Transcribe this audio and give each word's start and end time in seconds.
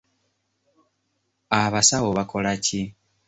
Abasawo 1.61 2.09
bakola 2.17 2.51
ki? 2.65 2.79